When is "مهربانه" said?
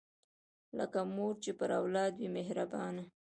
2.37-3.03